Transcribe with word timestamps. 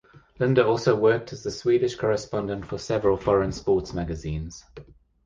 Linde 0.39 0.65
also 0.65 0.95
worked 0.95 1.31
as 1.31 1.43
the 1.43 1.51
Swedish 1.51 1.95
correspondent 1.95 2.65
for 2.65 2.79
several 2.79 3.17
foreign 3.17 3.51
sports 3.51 3.93
magazines. 3.93 4.65